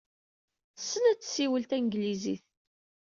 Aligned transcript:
Tessen 0.75 1.03
ad 1.11 1.17
tessiwel 1.19 1.63
tanglizit. 1.69 2.45